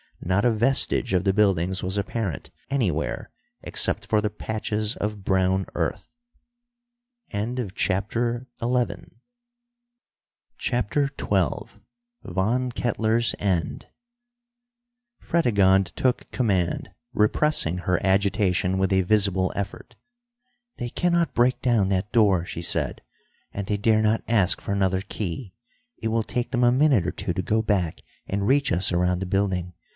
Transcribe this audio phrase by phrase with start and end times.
[0.23, 5.65] Not a vestige of the buildings was apparent anywhere, except for the patches of brown
[5.75, 6.09] earth.
[7.31, 9.19] CHAPTER XII
[12.23, 13.87] Von Kettler's End
[15.19, 19.95] Fredegonde took command, repressing her agitation with a visible effort.
[20.77, 23.01] "They cannot break down that door," she said,
[23.51, 25.53] "and they dare not ask for another key.
[25.97, 29.19] It will take them a minute or two to go back and reach us around
[29.19, 29.73] the building.